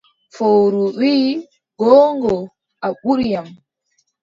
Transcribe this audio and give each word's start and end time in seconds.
Fowru 0.35 0.83
wii, 0.99 1.29
goongo, 1.79 2.35
a 2.85 2.87
ɓuri 3.01 3.27
am. 3.39 3.47